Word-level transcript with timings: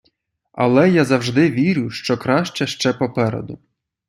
Але 0.53 0.89
я 0.89 1.05
завжди 1.05 1.51
вірю, 1.51 1.89
що 1.89 2.17
краще 2.17 2.67
ще 2.67 2.93
попереду. 2.93 3.59